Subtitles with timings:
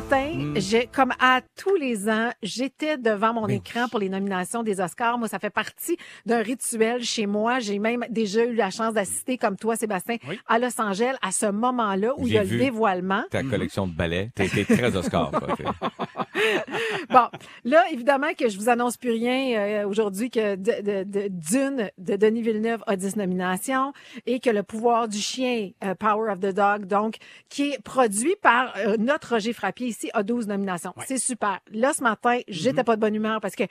[0.00, 4.80] Matin, j'ai, comme à tous les ans, j'étais devant mon écran pour les nominations des
[4.80, 5.18] Oscars.
[5.18, 7.58] Moi, ça fait partie d'un rituel chez moi.
[7.58, 10.16] J'ai même déjà eu la chance d'assister, comme toi, Sébastien,
[10.48, 13.24] à Los Angeles, à ce moment-là où il y a le dévoilement.
[13.30, 14.30] Ta collection de balais.
[14.34, 15.30] T'as été très Oscar.
[15.32, 15.48] toi,
[17.10, 17.26] Bon,
[17.64, 21.90] là, évidemment que je vous annonce plus rien euh, aujourd'hui que de, de, de- Dune
[21.98, 23.92] de Denis Villeneuve a 10 nominations
[24.26, 27.16] et que Le pouvoir du chien, euh, Power of the Dog, donc,
[27.50, 30.94] qui est produit par euh, notre Roger Frappier ici, a 12 nominations.
[31.06, 31.60] C'est super.
[31.72, 33.64] Là, ce matin, j'étais pas de bonne humeur parce que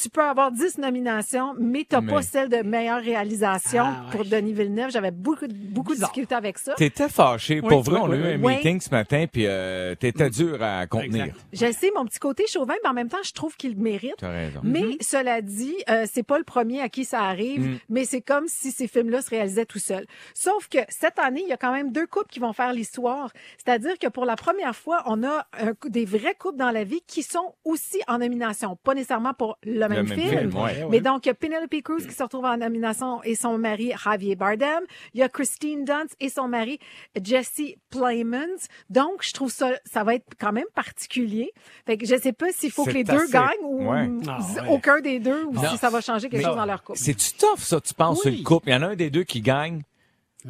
[0.00, 4.16] tu peux avoir 10 nominations, mais t'as Mais- pas celle de meilleure réalisation Ah, ouais.
[4.16, 4.90] pour Denis Villeneuve.
[4.90, 6.08] J'avais beaucoup, de- beaucoup Bizarre.
[6.10, 6.74] difficultés avec ça.
[6.74, 7.60] T'étais fâché.
[7.60, 8.56] Oui, Pour vrai, on a eu un oui.
[8.56, 11.24] meeting ce matin, puis euh, t'étais dur à contenir.
[11.26, 11.40] Exact.
[11.52, 14.14] Je sais, mon petit côté chauvin, mais en même temps, je trouve qu'il le mérite.
[14.18, 14.60] T'as raison.
[14.62, 17.78] Mais cela dit, euh, c'est pas le premier à qui ça arrive, Mm.
[17.88, 20.06] mais c'est comme si ces films-là se réalisaient tout seuls.
[20.34, 23.30] Sauf que cette année, il y a quand même deux couples qui vont faire l'histoire.
[23.64, 27.02] C'est-à-dire que pour la première fois, on a un des vrais couples dans la vie
[27.06, 28.76] qui sont aussi en nomination.
[28.82, 30.86] Pas nécessairement pour le même, même film, film, ouais.
[30.90, 33.92] mais donc il y a Penelope Cruz qui se retrouve en nomination et son mari
[34.02, 34.80] Javier Bardem.
[35.14, 36.78] Il y a Christine Dunst et son mari
[37.22, 38.46] Jesse Plemons.
[38.90, 41.52] Donc je trouve ça, ça va être quand même particulier.
[41.86, 44.08] Fait que je sais pas s'il faut que C'est les deux gagnent ou Ouais.
[44.28, 44.68] Ah, ouais.
[44.70, 45.62] aucun des deux ou Non.
[45.70, 46.98] si ça va changer quelque Mais- chose dans leur couple.
[46.98, 48.30] C'est-tu tough, ça, tu penses, Oui.
[48.32, 48.68] sur le couple?
[48.68, 49.82] Il y en a un des deux qui gagne,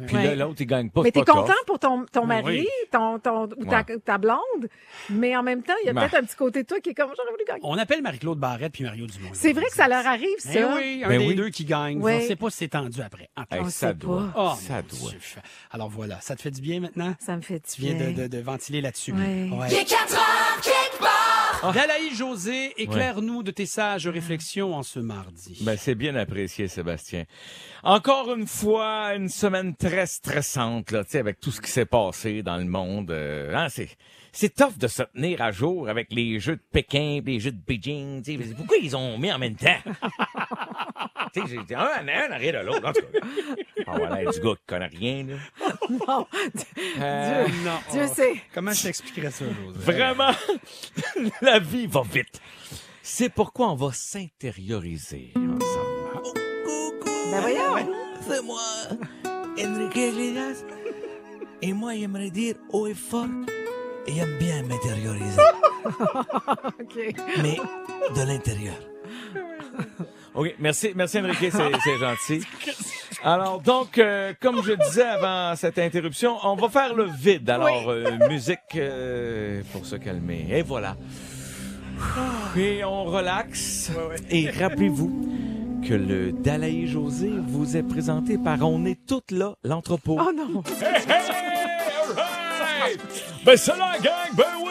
[0.07, 0.35] puis Ouais.
[0.35, 1.01] l'autre, il gagne pas.
[1.03, 2.67] Mais t'es content pour ton, ton Ben mari, oui.
[2.91, 4.39] ton, ton, ou ta, ta blonde,
[5.09, 6.01] mais en même temps, il y a Ben.
[6.01, 7.61] peut-être un petit côté de toi qui est comme j'aurais voulu gagner.
[7.63, 9.29] On appelle Marie-Claude Barrette puis Mario Dumont.
[9.33, 10.75] C'est vrai que ça leur arrive, Ben ça.
[10.75, 11.35] oui, un Ben des oui.
[11.35, 11.99] deux qui gagne.
[12.01, 12.15] Ouais.
[12.15, 13.29] On ne sait pas si c'est tendu après.
[13.35, 14.29] Ah, Hey, On ça sait doit.
[14.33, 14.53] pas.
[14.53, 15.09] oh, ça doit.
[15.11, 15.19] Dieu.
[15.71, 17.13] Alors voilà, ça te fait du bien maintenant?
[17.19, 18.11] Ça me fait Tu viens bien.
[18.11, 19.11] de, de- de ventiler là-dessus.
[19.13, 19.49] Ouais.
[21.73, 25.59] Dalaï José, éclaire-nous de tes sages réflexions en ce mardi.
[25.61, 27.23] Ben, c'est bien apprécié, Sébastien.
[27.83, 31.85] Encore une fois, une semaine très stressante, là, tu sais, avec tout ce qui s'est
[31.85, 33.11] passé dans le monde.
[33.11, 33.89] euh, hein, c'est,
[34.31, 37.61] c'est tough de se tenir à jour avec les jeux de Pékin, les jeux de
[37.65, 38.53] Beijing, tu sais.
[38.55, 39.77] Pourquoi ils ont mis en même temps?
[41.33, 43.19] tu sais, j'ai dit un, un arrière de l'autre, en tout cas.
[43.87, 45.35] Ah, voilà, du gars qui connaît rien, là.
[45.89, 46.27] Non,
[47.01, 47.79] Euh, non.
[47.91, 48.13] Dieu Oh.
[48.13, 48.35] sait.
[48.53, 49.79] Comment je t'expliquerais ça, José?
[49.79, 50.31] Vraiment,
[51.41, 52.39] la vie va vite.
[53.01, 56.33] C'est pourquoi on va s'intérioriser ensemble.
[57.31, 57.93] Ben voyons.
[58.27, 58.61] C'est moi,
[59.59, 60.63] Enrique Iglesias.
[61.61, 63.25] Et moi, j'aimerais dire haut et fort,
[64.07, 65.41] et j'aime bien m'intérioriser,
[67.41, 67.57] mais
[68.15, 68.75] de l'intérieur.
[70.35, 71.51] OK, merci, merci Enrique, c'est,
[71.83, 72.47] c'est gentil.
[73.23, 77.49] Alors, donc, euh, comme je disais avant cette interruption, on va faire le vide.
[77.49, 80.47] Alors, euh, musique euh, pour se calmer.
[80.49, 80.97] Et voilà.
[82.57, 83.91] Et on relaxe.
[84.29, 85.29] Et rappelez-vous
[85.87, 90.17] que le Dalaï José vous est présenté par On est toutes là, l'entrepôt.
[90.19, 90.63] Oh non.
[90.81, 91.03] Hey,
[92.17, 92.99] alright!
[93.45, 94.62] Ben c'est la gang, ben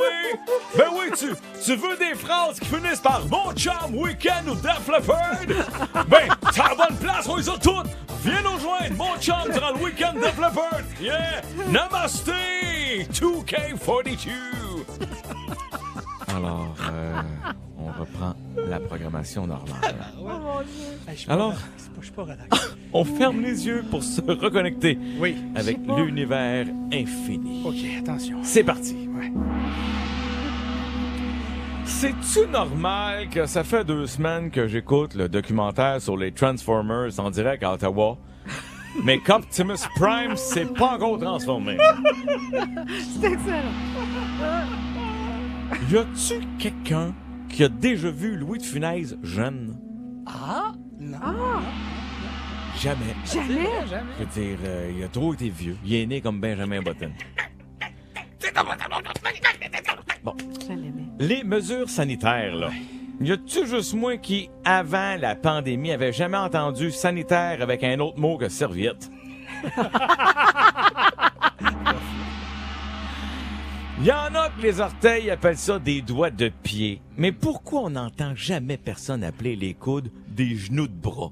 [0.00, 0.38] oui,
[0.76, 1.06] ben oui!
[1.16, 1.26] Tu,
[1.64, 5.40] tu veux des phrases qui finissent par Mon chum, week-end ou Def Leppard?
[6.08, 7.86] Ben, t'as la bonne place, on les a toutes!
[8.24, 10.80] Viens nous joindre, mon chum, durant le week-end Def Leppard!
[11.00, 11.42] Yeah!
[11.70, 12.30] Namaste!
[13.12, 14.30] 2K42!
[16.28, 17.20] Alors, euh,
[17.78, 18.34] on reprend
[18.68, 19.94] la programmation normale.
[21.16, 21.54] Suis pas Alors-.
[22.92, 25.36] On ferme les yeux pour se reconnecter Oui.
[25.54, 27.62] avec l'univers infini.
[27.64, 28.38] OK, attention.
[28.42, 29.08] C'est parti.
[31.90, 37.30] C'est-tu normal que ça fait deux semaines que j'écoute le documentaire sur les Transformers en
[37.30, 38.16] direct à Ottawa?
[39.04, 41.76] Mais qu'Optimus Prime s'est pas encore transformé.
[43.20, 43.74] C'est excellent.
[45.90, 47.12] Y a-tu quelqu'un
[47.50, 49.76] qui a déjà vu Louis de Funès jeune?
[50.26, 50.72] Ah?
[50.98, 51.18] Non.
[52.78, 53.14] Jamais.
[53.26, 53.68] Jamais.
[54.18, 55.76] Je veux dire, euh, il a trop été vieux.
[55.84, 57.10] Il est né comme Benjamin Button.
[60.22, 60.36] Bon.
[61.20, 62.70] Les mesures sanitaires, là.
[63.20, 68.18] Y a-tu juste moi qui, avant la pandémie, avait jamais entendu sanitaire avec un autre
[68.18, 69.10] mot que serviette?
[73.98, 77.02] Il y en a que les orteils appellent ça des doigts de pied.
[77.18, 81.30] Mais pourquoi on n'entend jamais personne appeler les coudes des genoux de bras?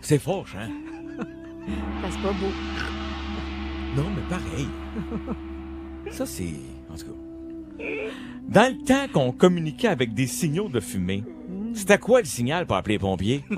[0.00, 0.70] C'est fauche, hein?
[2.08, 2.52] C'est pas beau.
[3.96, 4.68] Non, mais pareil.
[6.12, 6.54] Ça, c'est...
[6.88, 7.23] En tout cas...
[8.48, 11.24] Dans le temps qu'on communiquait avec des signaux de fumée,
[11.74, 13.44] c'était quoi le signal pour appeler les pompiers?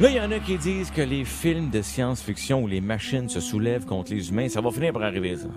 [0.00, 3.28] Là, il y en a qui disent que les films de science-fiction où les machines
[3.28, 5.48] se soulèvent contre les humains, ça va finir par arriver, ça.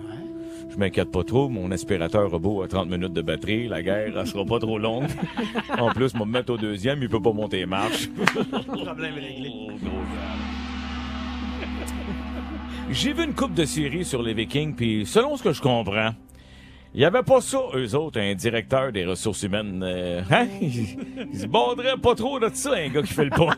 [0.70, 4.26] Je m'inquiète pas trop, mon aspirateur robot a 30 minutes de batterie, la guerre, elle
[4.26, 5.06] sera pas trop longue.
[5.78, 8.10] En plus, me mettre au deuxième, il peut pas monter les marches.
[8.10, 9.50] Problème réglé.
[12.94, 16.12] J'ai vu une coupe de séries sur les Vikings, puis selon ce que je comprends,
[16.94, 19.82] il y avait pas ça, eux autres, un directeur des ressources humaines.
[19.82, 20.46] euh, hein?
[20.62, 20.96] Ils,
[21.32, 23.50] ils se borderaient pas trop de ça, un gars qui fait le pas.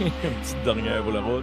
[0.00, 1.42] Une petite dernière pour la route.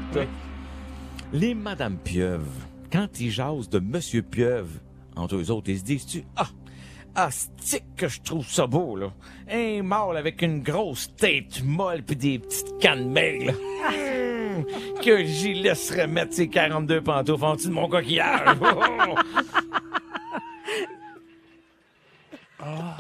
[1.34, 2.46] Les Madame Pieuvre,
[2.90, 4.80] quand ils jasent de Monsieur Pieuvre,
[5.18, 6.48] entre eux autres, ils se disent-tu, ah,
[7.16, 9.12] ah, stick que je trouve ça beau, là?
[9.52, 13.54] Un mâle avec une grosse tête molle pis des petites cannes maigres,
[15.04, 18.58] que j'y laisserais mettre ses 42 pantoufles en dessous de mon coquillage.
[18.62, 19.16] Oh!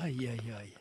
[0.04, 0.74] Aïe, aïe, aïe.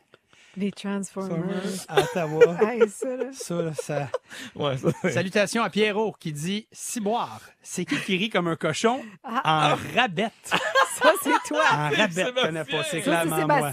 [0.56, 1.62] Les Transformers.
[1.88, 2.56] À Ottawa.
[2.62, 3.24] Hey, ça, là.
[3.32, 4.08] Ça, là, ça...
[4.54, 9.00] Ouais, ça, Salutations à Pierrot qui dit Ciboire, c'est qui qui rit comme un cochon?
[9.24, 9.74] Ah.
[9.74, 10.32] en rabette.
[10.94, 11.64] Ça, c'est toi.
[11.72, 13.72] En rabette, je connais pas, c'est clairement moi.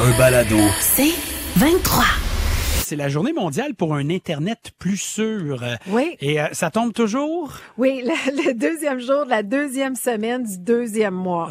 [0.00, 0.56] un balado.
[0.80, 1.12] C'est
[1.56, 2.04] 23.
[2.82, 5.64] C'est la journée mondiale pour un Internet plus sûr.
[5.88, 6.16] Oui.
[6.20, 7.52] Et euh, ça tombe toujours?
[7.78, 11.50] Oui, le, le deuxième jour de la deuxième semaine du deuxième mois.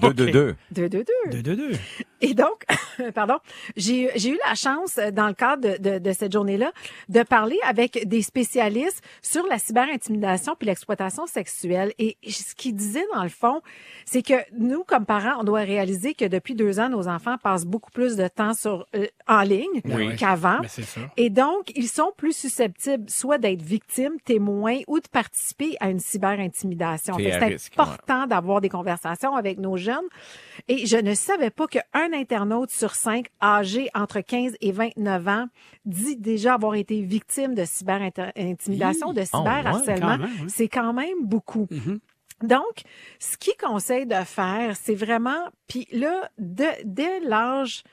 [0.00, 0.54] 2-2-2.
[0.74, 1.04] 2-2-2.
[1.30, 1.76] 2-2-2.
[2.22, 2.64] Et donc,
[3.14, 3.38] pardon,
[3.76, 6.72] j'ai j'ai eu la chance, euh, dans le cadre de, de, de cette journée-là,
[7.08, 11.92] de parler avec des spécialistes sur la cyberintimidation puis l'exploitation sexuelle.
[11.98, 13.60] Et ce qu'ils disaient, dans le fond,
[14.04, 17.66] c'est que nous, comme parents, on doit réaliser que depuis deux ans, nos enfants passent
[17.66, 20.14] beaucoup plus de temps sur euh, en ligne Oui.
[20.16, 20.60] qu'avant.
[20.60, 21.00] Ben, c'est ça.
[21.16, 25.98] Et donc, ils sont plus susceptibles soit d'être victimes, témoins ou de participer à une
[26.00, 27.14] cyberintimidation.
[27.16, 27.82] C'est Fait que à C'est risque, ouais.
[27.82, 29.96] important d'avoir des conversations avec nos jeunes.
[30.68, 35.46] Et je ne savais pas qu'un internaute sur cinq âgé entre 15 et 29 ans
[35.84, 40.16] dit déjà avoir été victime de cyberintimidation, de Oh, ouais, cyberharcèlement.
[40.18, 40.28] ouais.
[40.48, 41.66] C'est quand même beaucoup.
[41.70, 41.98] Mhm.
[42.42, 42.82] Donc,
[43.20, 47.84] ce qu'il conseille de faire, c'est vraiment, puis là, de- dès l'âge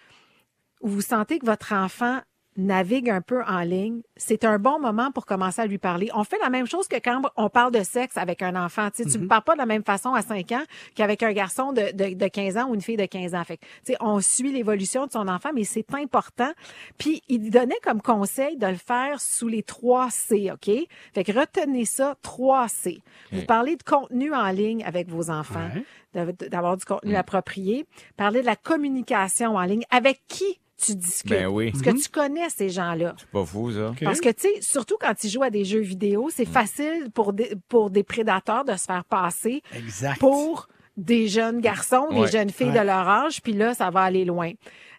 [0.81, 2.19] où vous sentez que votre enfant
[2.59, 6.09] navigue un peu en ligne, c'est un bon moment pour commencer à lui parler.
[6.13, 8.89] On fait la même chose que quand on parle de sexe avec un enfant.
[8.91, 10.63] Tu sais, ne parles pas de la même façon à 5 ans
[10.95, 13.43] qu'avec un garçon de, de, de 15 ans ou une fille de 15 ans.
[13.43, 16.51] Fait que, tu sais, on suit l'évolution de son enfant, mais c'est important.
[16.97, 20.69] Puis, il donnait comme conseil de le faire sous les 3 C, OK?
[21.13, 22.99] Fait que retenez ça, 3 C.
[23.31, 25.69] Vous parlez de contenu en ligne avec vos enfants,
[26.15, 26.33] Ouais.
[26.49, 27.85] d'avoir du contenu approprié.
[28.17, 29.83] Parler de la communication en ligne.
[29.91, 31.29] Avec qui tu discutes?
[31.29, 31.67] Ben oui.
[31.73, 33.15] Est-ce que tu connais ces gens-là?
[33.31, 33.93] Pas fou, ça.
[34.03, 37.33] Parce que, tu sais, surtout quand ils jouent à des jeux vidéo, c'est facile pour
[37.33, 40.19] des, pour des prédateurs de se faire passer Exact.
[40.19, 40.67] pour
[40.97, 42.27] des jeunes garçons, des Ouais.
[42.31, 44.51] jeunes filles de leur âge, puis là, ça va aller loin.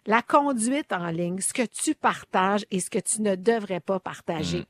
[0.07, 3.99] La conduite en ligne, ce que tu partages et ce que tu ne devrais pas
[3.99, 4.65] partager.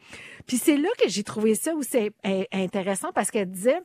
[0.45, 3.79] Puis c'est là que j'ai trouvé ça aussi in- intéressant parce qu'elle disait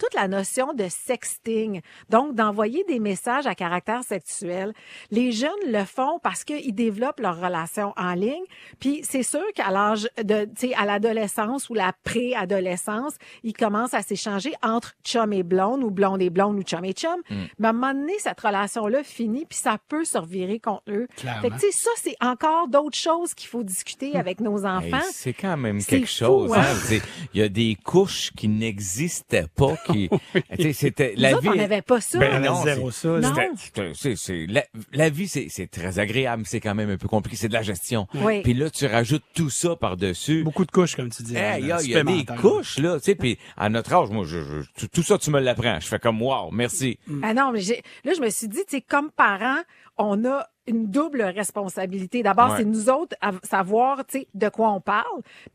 [0.00, 4.72] toute la notion de sexting, donc d'envoyer des messages à caractère sexuel.
[5.10, 8.42] Les jeunes le font parce qu'ils développent leur relation en ligne.
[8.80, 13.94] Puis c'est sûr qu'à l'âge de, tu sais, à l'adolescence ou la pré-adolescence, ils commencent
[13.94, 17.20] à s'échanger entre chum et blonde ou blonde et blonde ou chum et chum.
[17.58, 21.06] Mais à un moment donné, cette relation-là finit puis ça peut se revirer contre eux.
[21.16, 21.42] Clairement.
[21.42, 24.66] Fait que, tu sais, ça, c'est encore d'autres choses qu'il faut discuter avec nos Hey,
[24.94, 25.06] enfants.
[25.12, 26.52] c'est quand même quelque fou, chose.
[26.54, 26.62] hein?
[26.62, 26.98] hein.
[27.34, 29.76] Il y a des couches qui n'existaient pas.
[29.92, 30.08] Qui,
[30.56, 31.48] Tu sais, c'était Nous la autres, vie.
[31.50, 32.18] on n'avait pas ça.
[32.18, 33.08] Ben non, zéro c'est- ça.
[33.18, 33.20] là.
[33.20, 33.34] Non.
[33.34, 36.90] c'était- c'était- c'est- c'est- la, la vie, c'est c'est très agréable, mais c'est quand même
[36.90, 37.36] un peu compliqué.
[37.36, 38.06] C'est de la gestion.
[38.14, 38.42] Oui.
[38.42, 40.42] Puis là, tu rajoutes tout ça par-dessus.
[40.44, 41.36] Beaucoup de couches, comme tu dis.
[41.36, 42.36] Hey, Il y, a- il y a des supplémentaires.
[42.40, 45.30] couches, là, tu sais, puis à notre âge, moi, je, je- tout, tout ça, tu
[45.30, 45.78] me l'apprends.
[45.80, 46.98] Je fais comme, wow, merci.
[47.22, 49.60] Ah non, mais j'ai- là, je me suis dit, tu sais, comme parents,
[49.96, 52.22] on a une double responsabilité.
[52.22, 52.58] D'abord, Ouais.
[52.58, 55.04] c'est nous autres à savoir, tu sais, de quoi on parle,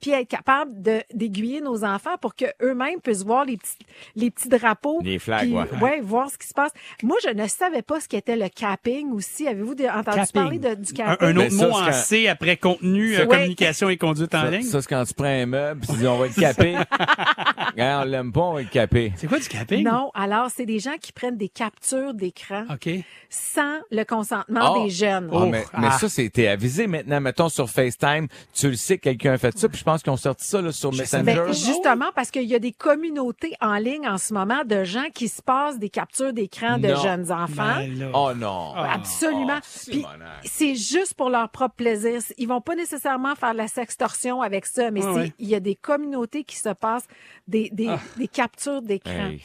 [0.01, 3.77] puis être capable de d'aiguiller nos enfants pour que eux-mêmes puissent voir les petits
[4.15, 5.81] les petits drapeaux, Les flags, puis, ouais.
[5.81, 6.71] ouais, voir ce qui se passe.
[7.03, 9.47] Moi, je ne savais pas ce qu'était le capping aussi.
[9.47, 10.31] Avez-vous entendu Capping.
[10.33, 11.27] parler de, du Un, capping?
[11.27, 13.27] un autre ça, mot en C après contenu, euh, Ouais.
[13.27, 14.63] communication et conduite en Ça, ligne?
[14.63, 16.75] ça, c'est quand tu prends un meuble, puis tu dis on va être capé.
[17.77, 19.13] On l'aime pas, on va être capé.
[19.15, 19.83] C'est quoi du capping?
[19.83, 22.89] Non, alors c'est des gens qui prennent des captures d'écran OK.
[23.29, 24.83] sans le consentement Oh.
[24.83, 25.29] des jeunes.
[25.31, 25.97] Ah, mais, mais ah.
[25.97, 27.21] ça, c'était avisé maintenant.
[27.21, 30.11] Mettons sur FaceTime, tu le sais que quelqu'un a fait ça, puis je pense qu'ils
[30.11, 31.23] ont sorti ça là, sur Messenger.
[31.23, 35.05] Ben, justement, parce qu'il y a des communautés en ligne en ce moment de gens
[35.13, 37.75] qui se passent des captures d'écran de jeunes enfants.
[37.77, 38.11] Ben là.
[38.13, 38.73] Oh non.
[38.75, 39.59] Absolument.
[39.59, 40.05] Oh, Puis
[40.43, 42.21] c'est juste pour leur propre plaisir.
[42.37, 45.33] Ils vont pas nécessairement faire de la sextorsion avec ça, mais ouais.
[45.39, 47.07] il y a des communautés qui se passent
[47.47, 49.29] des, des, des captures d'écran.
[49.29, 49.41] Hey,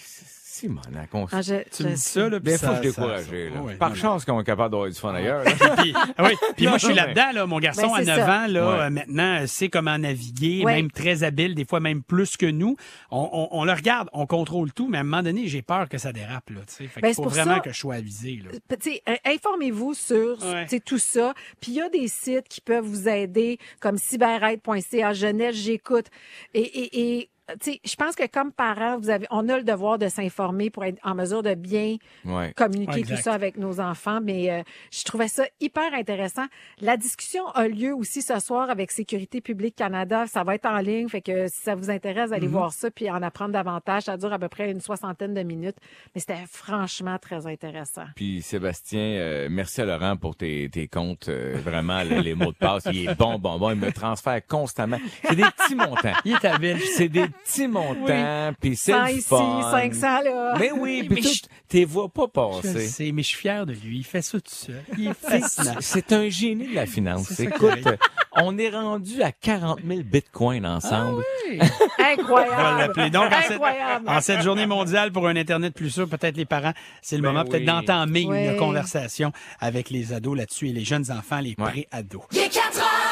[0.60, 2.80] Simonac, on Ah, je- Tu je- me dis ça, là, puis Des fois, ça- je
[2.80, 3.48] suis découragé.
[3.48, 3.62] ça- là.
[3.62, 5.42] ouais, Par chance qu'on est capable d'avoir du fun ailleurs.
[5.44, 5.50] là.
[5.82, 7.46] Puis, ah oui, puis moi, je suis là-dedans, là.
[7.46, 8.38] Mon garçon, Ben, à c'est 9 ça.
[8.42, 8.78] ans, là, Ouais.
[8.84, 10.74] euh, maintenant, euh, sait comment naviguer, Ouais.
[10.76, 12.76] même très habile, des fois même plus que nous.
[13.10, 15.88] On, on, on le regarde, on contrôle tout, mais à un moment donné, j'ai peur
[15.88, 16.86] que ça dérape, là, tu sais.
[16.88, 18.50] Fait Ben, c'est faut pour vraiment ça- que je sois avisé, là.
[18.78, 20.64] Tu sais, euh, informez-vous sur Ouais.
[20.64, 21.34] tu sais, tout ça.
[21.60, 26.06] Puis il y a des sites qui peuvent vous aider, comme cyberaide.ca, Jeunesse, j'écoute.
[26.54, 27.30] Et, et, et
[27.62, 30.98] je pense que comme parents, vous avez, on a le devoir de s'informer pour être
[31.04, 32.52] en mesure de bien Ouais.
[32.56, 34.20] communiquer Ouais, tout ça avec nos enfants.
[34.22, 36.46] Mais euh, je trouvais ça hyper intéressant.
[36.80, 40.26] La discussion a lieu aussi ce soir avec Sécurité publique Canada.
[40.26, 42.52] Ça va être en ligne, fait que si ça vous intéresse, allez Mhm.
[42.52, 44.04] voir ça puis en apprendre davantage.
[44.04, 45.76] Ça dure à peu près une soixantaine de minutes,
[46.14, 48.04] mais c'était franchement très intéressant.
[48.16, 51.28] Puis Sébastien, euh, merci à Laurent pour tes, tes comptes.
[51.28, 53.70] euh, vraiment, le- les mots de passe, il est bon, bon, bon.
[53.70, 54.98] Il me transfère constamment.
[55.24, 56.12] C'est des petits montants.
[56.24, 56.78] Il est habile.
[56.80, 59.70] C'est des petits montants, puis c'est 100 le ici, fun.
[59.70, 60.54] 500 là.
[60.58, 62.22] Mais oui, puis tu t'es vois pas
[62.62, 62.86] Je le passer.
[62.88, 63.98] sais, mais je suis fier de lui.
[63.98, 64.82] Il fait ça tout seul.
[64.98, 65.76] Il est fascinant.
[65.80, 67.26] C'est un génie de la finance.
[67.28, 67.86] C'est ça qui Écoute, arrive.
[67.88, 67.96] euh,
[68.42, 71.22] on est rendu à 40 000 bitcoins ensemble.
[71.52, 71.56] On
[72.02, 72.78] va Incroyable.
[72.78, 73.10] l'appeler.
[73.10, 74.08] Donc, en cette, Incroyable.
[74.08, 77.32] en cette journée mondiale pour un Internet plus sûr, peut-être les parents, c'est le Ben
[77.32, 77.66] moment peut-être oui.
[77.66, 78.46] d'entamer Oui.
[78.46, 81.86] une conversation avec les ados là-dessus et les jeunes enfants, les Ouais.
[81.88, 82.22] pré-ados.
[82.32, 83.09] Il est 4 heures.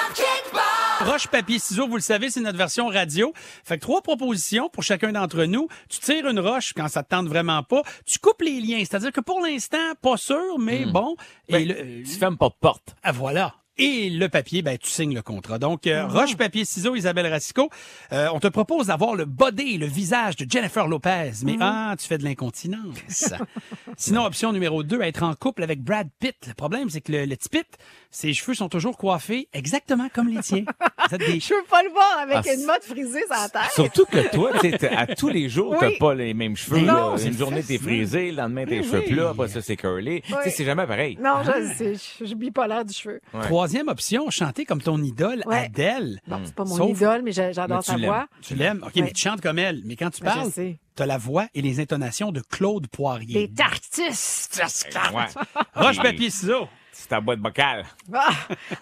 [1.00, 3.32] Roche, papier, ciseaux, vous le savez, c'est notre version radio.
[3.64, 5.68] Fait que trois propositions pour chacun d'entre nous.
[5.88, 7.82] Tu tires une roche quand ça te tente vraiment pas.
[8.04, 8.78] Tu coupes les liens.
[8.80, 11.14] C'est-à-dire que pour l'instant, pas sûr, mais bon.
[11.48, 12.96] Et Ben, le- Tu fermes pas de porte.
[13.04, 13.54] ah, voilà.
[13.80, 15.58] Et le papier, ben, tu signes le contrat.
[15.60, 17.70] Donc, euh, roche, papier, ciseaux, Isabelle Racicot,
[18.12, 21.30] euh, on te propose d'avoir le body, le visage de Jennifer Lopez.
[21.44, 22.96] Mais ah, tu fais de l'incontinence.
[23.96, 26.34] Sinon, option numéro 2, être en couple avec Brad Pitt.
[26.48, 27.66] Le problème, c'est que le, le petit Pitt,
[28.10, 30.64] ses cheveux sont toujours coiffés exactement comme les tiens.
[31.12, 33.70] Des Je veux pas le voir avec Ah, une mode frisée sur la tête.
[33.74, 35.98] Surtout que toi, tu sais, t'as- à tous les jours, t'as Oui.
[35.98, 36.80] pas les mêmes cheveux.
[36.80, 37.22] Non, là.
[37.22, 39.12] Une journée, t'es frisé, le lendemain, tes Oui, cheveux oui.
[39.14, 40.22] plats, après ça, c'est curly.
[40.22, 41.16] Tu sais, c'est jamais pareil.
[41.22, 41.94] Non, je le sais.
[41.94, 43.20] Je- suis bipolaire du cheveu.
[43.32, 43.46] Ouais.
[43.68, 45.66] Troisième option, chanter comme ton idole, Ouais.
[45.66, 46.20] Adèle.
[46.26, 48.06] Bon, c'est pas mon Sauf- idole, mais j'a- j'adore tu sa l'aimes.
[48.10, 48.26] voix.
[48.40, 48.82] Tu l'aimes?
[48.82, 49.82] OK, mais tu chantes comme elle.
[49.84, 50.78] Mais quand tu Ben, je parles, sais.
[50.94, 53.46] t'as la voix et les intonations de Claude Poirier.
[53.48, 54.58] Des artistes.
[55.14, 55.24] Ouais.
[55.74, 56.66] Roche, papier, ciseaux.
[56.92, 57.84] C'est ta boîte vocale.
[58.12, 58.30] Ah!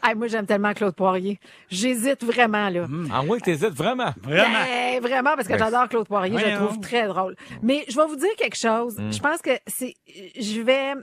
[0.05, 1.38] Hey, moi, j'aime tellement Claude Poirier.
[1.69, 2.87] J'hésite vraiment, là.
[3.12, 4.14] En vrai, t'hésites vraiment.
[4.23, 4.55] Vraiment.
[4.64, 6.66] Ben, vraiment, parce que Ben, j'adore Claude Poirier, je le voyons.
[6.69, 7.35] trouve très drôle.
[7.61, 8.97] Mais je vais vous dire quelque chose.
[8.99, 9.12] Mm.
[9.12, 9.95] Je pense que c'est.
[10.40, 10.95] Je vais.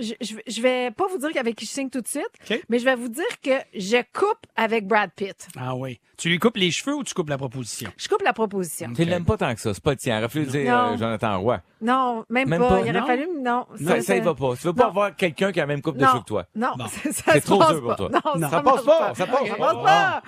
[0.00, 0.14] Je,
[0.46, 2.30] je, vais- pas vous dire qu'avec qui je signe tout de suite,
[2.68, 5.48] mais je vais vous dire que je coupe avec Brad Pitt.
[5.58, 6.00] Ah oui.
[6.16, 7.90] Tu lui coupes les cheveux ou tu coupes la proposition?
[7.96, 8.92] Je coupe la proposition.
[8.94, 9.74] Tu l'aimes pas tant que ça.
[9.74, 10.20] C'est pas le tien.
[10.20, 10.92] Refuse de dire Non.
[10.92, 11.60] euh, Jonathan Roy.
[11.80, 12.68] Non, même, Même pas.
[12.68, 13.06] pas, Il aurait non?
[13.06, 13.28] fallu.
[13.40, 13.66] Non.
[13.84, 14.54] Ça, ça y va pas.
[14.56, 14.88] Tu veux pas Non.
[14.90, 16.08] avoir quelqu'un qui a la même coupe de Non.
[16.10, 16.46] cheveux que toi?
[16.54, 16.86] Non, Bon.
[17.12, 18.08] ça C'est trop dur pour toi.
[18.10, 18.48] Non, Non.
[18.48, 20.22] ça, Ça passe pas, ça passe Ça pas.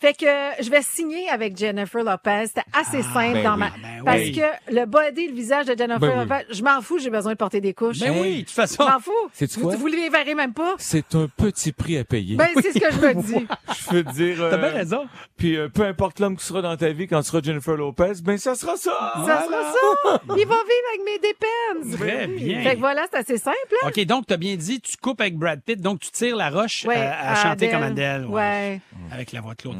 [0.00, 0.26] Fait que
[0.62, 2.44] je vais signer avec Jennifer Lopez.
[2.48, 3.58] C'était assez simple ben dans oui.
[3.60, 3.70] ma.
[3.70, 4.32] Ben Parce oui.
[4.32, 6.28] que le body, le visage de Jennifer Ben oui.
[6.28, 7.98] Lopez, je m'en fous, j'ai besoin de porter des couches.
[8.00, 8.20] Ben Hey.
[8.20, 8.84] oui, de toute Je façon.
[8.84, 9.12] m'en fous.
[9.32, 10.74] Sais-tu vous, vous les verrez même pas.
[10.78, 12.36] C'est un petit prix à payer.
[12.36, 13.46] Ben, c'est ce que je me dis.
[13.88, 14.36] je veux dire.
[14.50, 15.06] T'as bien euh, raison.
[15.36, 18.12] Puis euh, peu importe l'homme qui sera dans ta vie quand tu seras Jennifer Lopez,
[18.22, 19.12] ben ça sera ça.
[19.26, 20.20] Ça sera ça.
[20.36, 21.98] Il va vivre avec mes dépenses.
[22.00, 22.62] Très bien.
[22.62, 23.56] Fait que voilà, c'est assez simple.
[23.82, 23.88] hein?
[23.88, 26.84] OK, donc, t'as bien dit, tu coupes avec Brad Pitt, donc tu tires la roche
[26.84, 27.70] Ouais, euh, à, chanter Adele.
[27.72, 28.26] comme Adèle.
[28.26, 28.80] Ouais.
[29.10, 29.76] Avec la voix de Claude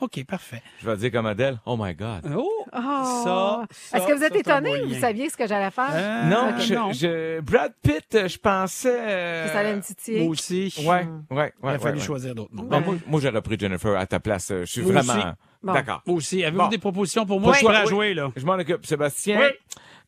[0.00, 0.62] OK, parfait.
[0.82, 1.58] Je vais dire comme Adèle.
[1.66, 2.22] Oh my God.
[2.36, 2.48] Oh!
[2.72, 2.80] Oh.
[3.24, 4.80] Ça, ça, Est-ce que vous êtes ça, c'est un étonné?
[4.82, 5.90] beau Vous saviez ce que j'allais faire?
[5.92, 8.96] Euh, non, ok, je, je- Brad Pitt, euh, je pensais.
[9.00, 10.20] euh, Que ça allait me titiller.
[10.22, 10.74] Moi aussi.
[10.78, 11.52] Ouais, ouais, ouais.
[11.62, 12.04] Il a ouais, fallu ouais.
[12.04, 12.64] choisir d'autres noms.
[12.64, 14.50] Bon, moi, moi, j'aurais pris Jennifer à ta place.
[14.50, 15.12] Euh, Je suis Moi vraiment.
[15.14, 15.22] aussi.
[15.62, 15.72] Bon.
[15.72, 16.02] D'accord.
[16.06, 16.42] Moi aussi.
[16.44, 16.68] Avez-vous Bon.
[16.68, 17.50] des propositions pour moi?
[17.50, 17.88] Oui, je suis prêt à oui.
[17.90, 18.30] jouer, là.
[18.36, 19.38] Je m'en occupe, Sébastien.
[19.40, 19.46] Oui.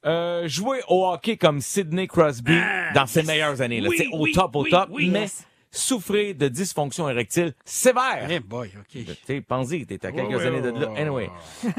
[0.04, 2.59] Euh, jouer au hockey comme Sidney Crosby
[2.95, 4.88] dans ses meilleures années, là, Ah, Oui, tu sais, au oui, top, au oui, top,
[4.92, 5.09] oui.
[5.11, 5.47] mais Yes.
[5.76, 8.26] Souffrir de dysfonction érectile sévère.
[8.30, 8.85] Eh boy, OK.
[8.92, 10.88] Tu sais, pense-y, t'es à quelques Ouais, années de là.
[10.97, 11.30] Anyway.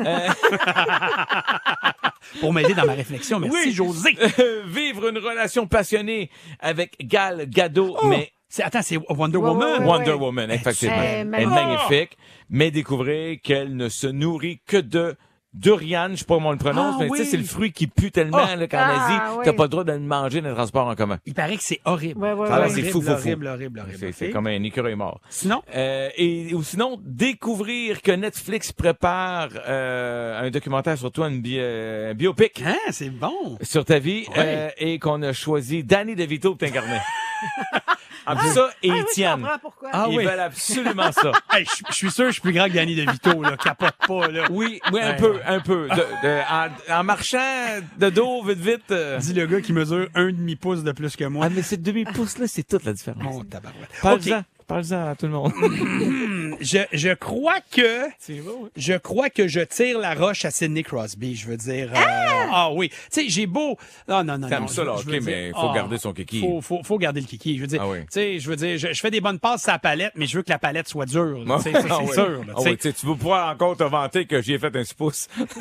[2.39, 3.73] Pour m'aider dans ma réflexion, merci, Oui.
[3.73, 4.15] José.
[4.65, 8.07] Vivre une relation passionnée avec Gal Gadot, Oh.
[8.07, 9.73] mais C'est, attends, c'est Wonder Ouais, Woman?
[9.73, 9.85] ouais, ouais.
[9.85, 10.95] Wonder Woman, effectivement.
[10.97, 12.17] Elle est magnifique,
[12.49, 15.15] mais découvrez qu'elle ne se nourrit que de
[15.59, 17.27] durian, je sais pas comment on le prononce, Ah mais tu sais, oui.
[17.31, 18.57] c'est le fruit qui pue tellement Oh.
[18.59, 19.41] là, qu'en Ah, Asie, oui.
[19.45, 21.17] t'as pas le droit de le manger dans le transport en commun.
[21.25, 22.19] Il paraît que c'est horrible.
[22.21, 22.69] Ouais, ouais, Ah, ouais.
[22.69, 23.13] c'est horrible, fou, fou, fou.
[23.13, 23.97] horrible, horrible, horrible.
[23.99, 24.33] C'est c'est OK.
[24.33, 25.19] comme un écureuil mort.
[25.29, 31.41] Sinon, Euh, et ou sinon découvrir que Netflix prépare euh, un documentaire sur toi, une
[31.41, 33.57] bi- euh, un biopic hein, c'est bon.
[33.61, 34.35] sur ta vie Ouais.
[34.37, 36.97] euh, et qu'on a choisi Danny DeVito pour t'incarner.
[38.25, 39.47] Entre ça et Ah oui, je Étienne.
[39.61, 39.89] pourquoi.
[39.93, 40.25] Ah Ils oui.
[40.25, 41.31] veulent absolument ça.
[41.53, 43.55] Hey, je je suis sûr que je suis plus grand que Danny DeVito, là.
[43.57, 44.43] Capote pas, là.
[44.49, 45.15] Oui, oui, un Ouais.
[45.15, 45.87] peu, un peu.
[45.87, 46.41] De- de-
[46.93, 48.91] en, en marchant de dos, vite, vite.
[48.91, 49.17] euh.
[49.19, 51.45] Dis le gars qui mesure un demi-pouce de plus que moi.
[51.45, 53.23] Ah, mais cette demi-pouce-là, c'est toute la différence.
[53.23, 53.89] Mon tabarouette.
[54.01, 55.53] Parle-en, parle-en à tout le monde.
[56.59, 60.83] Je, je crois que c'est bon, je crois que je tire la roche à Sidney
[60.83, 61.35] Crosby.
[61.35, 61.91] Je veux dire.
[61.93, 61.99] euh,
[62.51, 62.89] ah oui.
[62.89, 63.77] Tu sais, j'ai beau.
[64.07, 64.47] Non, non, non.
[64.49, 66.39] T'aimes non, ça, hockey, dire- mais faut Ah, garder son kiki.
[66.41, 67.55] Faut, faut, faut garder le kiki.
[67.57, 67.81] Je veux dire.
[67.83, 67.99] Ah oui.
[68.01, 70.25] Tu sais, je veux dire, je, je fais des bonnes passes à la palette, mais
[70.25, 71.43] je veux que la palette soit dure.
[71.45, 71.59] là.
[71.61, 72.13] C'est Ah oui.
[72.13, 72.43] sûr.
[72.45, 74.93] là, Ah oui, tu veux pouvoir encore te vanter que j'y ai fait un 6
[74.95, 75.27] pouces.
[75.37, 75.45] Non,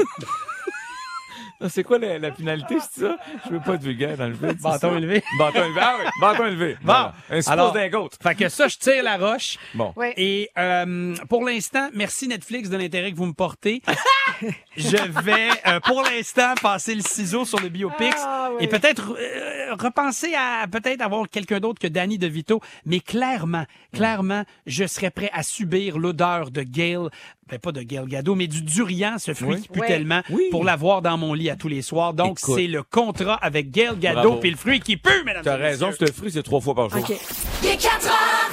[1.68, 3.16] C'est quoi la, la finalité, c'est ça?
[3.46, 4.56] Je veux pas être vulgaire dans le vide.
[4.56, 4.96] c'est Bâton ça?
[4.98, 5.22] élevé.
[5.38, 5.80] Bâton élevé.
[5.82, 6.72] Ah oui, bâton élevé.
[6.74, 6.78] Bon.
[6.84, 7.14] Voilà.
[7.30, 8.16] Un 6 Alors- d'un côte.
[8.22, 9.56] Fait que ça, je tire la roche.
[9.74, 9.92] Bon.
[9.96, 10.14] Ouais.
[10.16, 13.82] Et euh, pour l'instant, merci Netflix de l'intérêt que vous me portez.
[14.76, 18.64] je vais, euh, pour l'instant, passer le ciseau sur le biopic Ah, oui.
[18.64, 22.60] et peut-être euh, repenser à peut-être avoir quelqu'un d'autre que Danny DeVito.
[22.84, 27.08] Mais clairement, clairement, je serais prêt à subir l'odeur de Gail,
[27.48, 29.62] ben pas de Gail Gado, mais du durian, ce fruit Oui.
[29.62, 30.44] qui pue tellement, Oui.
[30.50, 32.12] pour l'avoir dans mon lit à tous les soirs.
[32.12, 32.56] Donc, Écoute.
[32.56, 34.36] c'est le contrat avec Gail Gado Bravo.
[34.40, 36.90] puis le fruit qui pue, mesdames T'as et raison, le fruit, c'est trois fois par
[36.90, 36.98] jour.
[37.00, 37.16] OK.
[37.62, 38.52] Il est 4 heures,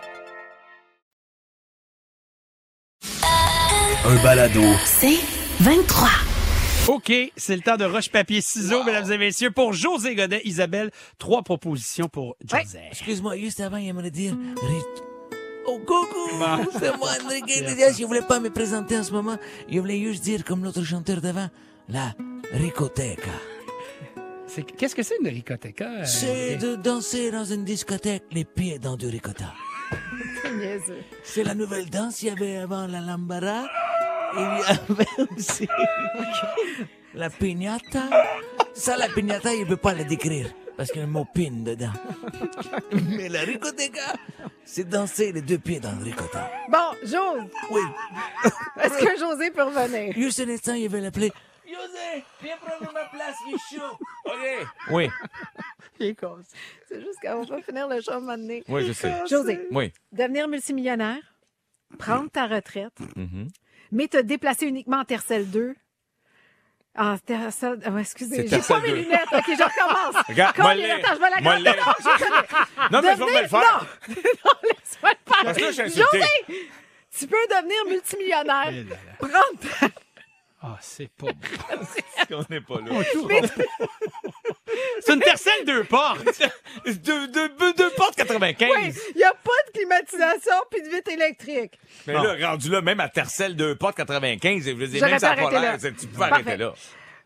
[4.05, 4.61] Un balado.
[4.85, 5.19] C'est
[5.59, 6.07] 23.
[6.87, 9.51] OK, c'est le temps de roche, papier, ciseaux, mesdames et messieurs.
[9.51, 12.79] Pour José Godet, Isabelle, trois propositions pour José.
[12.91, 14.33] Excuse-moi, juste avant, j'aimerais dire...
[14.33, 15.03] Rit-
[15.67, 16.37] Oh, coucou!
[16.39, 16.65] Bon.
[16.79, 17.95] C'est moi, Enrique Iglesias.
[17.99, 19.37] Je voulais pas me présenter en ce moment.
[19.71, 21.49] Je voulais juste dire, comme l'autre chanteur d'avant,
[21.87, 22.15] la
[22.51, 23.29] ricoteca.
[24.47, 25.85] C'est- Qu'est-ce que c'est une ricoteca?
[25.87, 29.53] euh, C'est de danser dans une discothèque les pieds dans du ricotta.
[31.23, 32.23] C'est la nouvelle danse.
[32.23, 33.63] Il y avait avant la lambada.
[34.33, 35.67] Il y avait aussi
[37.13, 38.03] la piñata.
[38.73, 41.25] Ça, la piñata, il ne peut pas la décrire parce qu'il y a le mot
[41.25, 41.91] pin dedans.
[42.93, 44.13] Mais la ricoteca,
[44.63, 46.49] c'est danser les deux pieds dans le ricotta.
[46.69, 47.81] Bon, Jose, Oui.
[48.81, 50.13] est-ce que José peut revenir?
[50.13, 51.31] Juste un instant, il va l'appeler.
[51.67, 53.97] José, viens prendre ma place, il est chaud.
[54.25, 54.67] OK.
[54.91, 55.09] Oui.
[55.99, 56.17] Il est.
[56.87, 58.63] C'est juste qu'on va finir le show un moment donné.
[58.67, 59.13] Oui, je sais.
[59.29, 59.91] José, Oui.
[60.11, 61.19] devenir multimillionnaire,
[61.97, 63.47] prendre ta retraite, Mhm.
[63.91, 65.75] mais te déplacer uniquement en Tercel 2.
[66.97, 67.79] En Tercel...
[67.85, 68.95] ah, excusez, j'ai pas mes 2.
[68.95, 69.27] lunettes.
[69.31, 70.23] OK, je recommence.
[70.27, 71.79] Regarde, attends, je vais la l'ai.
[72.91, 73.97] Non, mais je vais me le Devenir- faire.
[74.09, 75.87] Non, non laisse-moi le faire.
[75.87, 76.27] José,
[77.17, 78.85] tu peux devenir multimillionnaire,
[79.19, 79.87] prendre ta...
[80.63, 81.33] Ah, c'est pas bon.
[82.37, 83.01] On n'est pas là.
[85.01, 86.21] C'est une tercelle deux portes.
[86.85, 88.69] Deux, deux, deux, deux portes 95.
[88.71, 91.73] Oui, il n'y a pas de climatisation puis de vitre électrique.
[92.07, 95.19] Mais là, rendu là, même à Tercel, deux portes 95, je veux dire, J'aurais même
[95.19, 95.79] ça n'a pas arrêté l'air, là.
[95.79, 96.43] c'est- tu pouvais Parfait.
[96.47, 96.73] arrêter là.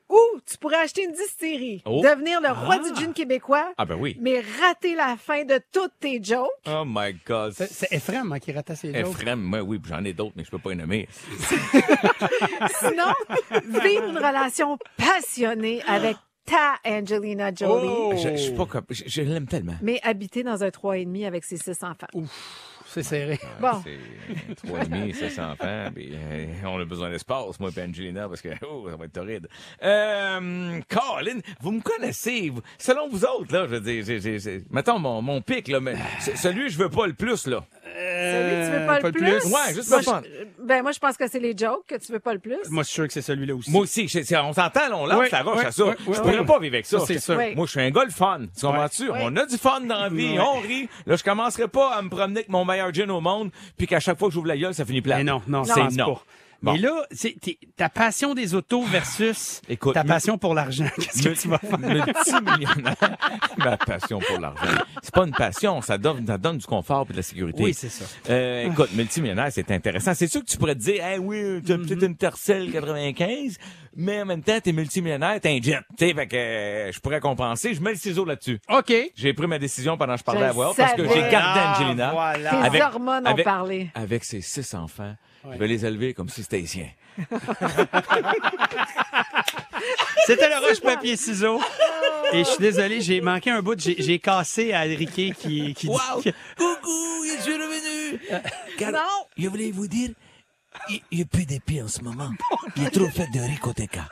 [0.07, 2.01] Ou tu pourrais acheter une distillerie, Oh.
[2.03, 4.15] devenir le roi du gin québécois, Ah ben oui.
[4.21, 6.49] mais rater la fin de toutes tes jokes.
[6.67, 7.53] Oh my God.
[7.53, 9.07] C'est Ephraim hein, qui ratait ses jokes.
[9.19, 11.07] Ephraim, moi, oui, puis j'en ai d'autres, mais je peux pas les nommer.
[12.79, 13.13] Sinon,
[13.81, 18.13] vivre une relation passionnée avec ta Angelina Jolie, Oh!
[18.15, 19.75] Je, je suis pas comme, je, je l'aime tellement.
[19.81, 22.05] mais habiter dans un 3,5 avec ses six enfants.
[22.95, 23.37] C'est serré.
[23.59, 23.83] Bon.
[23.83, 28.29] C'est trois et demi, 600 enfants, puis euh, on a besoin d'espace, moi et Angelina,
[28.29, 29.49] parce que oh, ça va être torride.
[29.83, 34.39] Euh, Colin, vous me connaissez, vous- selon vous autres, là, je veux dire, j'ai, j'ai,
[34.39, 35.95] j'ai- mettons mon, mon pic, là, mais
[36.35, 37.65] celui je veux pas le plus, là.
[37.95, 39.45] Celui que tu veux pas, le plus?
[39.53, 40.21] Ouais, juste moi, pour le fun.
[40.25, 42.57] je, ben, moi, je pense que c'est les jokes que tu veux pas le plus.
[42.69, 43.71] Moi, je suis sûr que c'est celui-là aussi.
[43.71, 45.85] Moi aussi, je- c'est- on s'entend, là, on lance Oui, la roche oui, à ça.
[45.85, 46.17] oui, je oui.
[46.17, 46.99] pourrais pas vivre avec ça.
[46.99, 47.35] Ça, c'est sûr.
[47.37, 47.55] Oui.
[47.55, 48.41] Moi, je suis un gars le fun.
[48.57, 49.09] Tu comprends-tu?
[49.09, 49.19] Oui.
[49.21, 50.39] On a du fun dans la vie, Ouais.
[50.39, 50.89] on rit.
[51.05, 53.99] Là, je commencerai pas à me promener avec mon meilleur gin au monde, puis qu'à
[53.99, 55.17] chaque fois que j'ouvre la gueule, ça finit plat.
[55.17, 56.15] Mais non, non, c'est non.
[56.15, 56.23] pas.
[56.61, 56.73] Bon.
[56.73, 57.05] Mais là,
[57.75, 60.87] ta passion des autos versus Écoute, ta passion pour l'argent.
[60.95, 61.79] Qu'est-ce que tu vas faire?
[61.79, 63.17] Multimillionnaire.
[63.57, 64.83] Ma passion pour l'argent.
[65.01, 67.63] C'est pas une passion, ça donne, ça donne du confort et de la sécurité.
[67.63, 68.05] Oui, c'est ça.
[68.29, 70.13] Euh, écoute, multimillionnaire, c'est intéressant.
[70.13, 72.05] C'est sûr que tu pourrais te dire, hey, oui, tu as peut-être Mm-hmm.
[72.05, 73.57] une Tercel 95,
[73.95, 75.79] mais en même temps, t'es multimillionnaire, t'es un jet.
[75.97, 77.73] Tu sais, fait que euh, je pourrais compenser.
[77.73, 78.59] Je mets le ciseau là-dessus.
[78.69, 78.93] OK.
[79.15, 81.21] J'ai pris ma décision pendant que je parlais Je à voix haute parce que j'ai
[81.29, 82.11] gardé Ah, Angelina.
[82.11, 82.49] voilà.
[82.49, 83.89] Tes Avec- hormones ont avec- parlé.
[83.95, 85.15] Avec ses six enfants,
[85.51, 86.89] je vais les élever comme si c'était les siens.
[90.25, 91.59] C'était le roche papier ciseaux.
[92.33, 93.79] Et je suis désolé, j'ai manqué un bout.
[93.79, 95.97] J'ai j'ai cassé à Enrique qui, qui Wow!
[96.17, 96.29] dit que...
[96.57, 98.19] Coucou, je suis revenu!
[98.77, 98.99] Car Non.
[99.37, 100.09] je voulais vous dire,
[100.89, 102.29] il n'y a plus d'épis en ce moment.
[102.75, 104.07] Il est trop fait de ricoteca.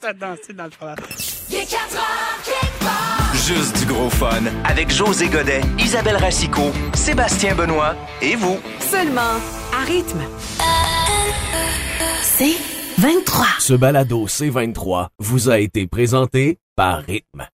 [0.00, 0.98] T'as dansé dans le fromage.
[1.50, 3.34] Il est 4 heures, quelque part.
[3.34, 8.58] Juste du gros fun avec José Godet, Isabelle Racicot, Sébastien Benoît et vous.
[8.80, 9.40] Seulement
[9.72, 10.22] à rythme.
[12.22, 12.56] C'est
[12.98, 13.46] 23.
[13.58, 17.46] Ce balado C23 vous a été présenté par Rythme.